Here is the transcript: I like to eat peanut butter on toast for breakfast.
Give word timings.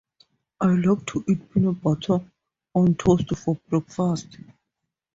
I 0.59 0.65
like 0.65 1.05
to 1.11 1.23
eat 1.27 1.51
peanut 1.51 1.79
butter 1.83 2.21
on 2.73 2.95
toast 2.95 3.37
for 3.37 3.53
breakfast. 3.69 4.35